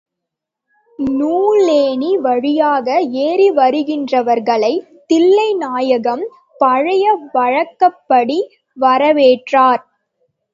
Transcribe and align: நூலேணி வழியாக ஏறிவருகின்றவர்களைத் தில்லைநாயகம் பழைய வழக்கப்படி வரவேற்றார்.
நூலேணி 0.99 2.13
வழியாக 2.19 2.87
ஏறிவருகின்றவர்களைத் 3.25 4.87
தில்லைநாயகம் 5.09 6.23
பழைய 6.57 7.05
வழக்கப்படி 7.33 8.39
வரவேற்றார். 8.77 9.83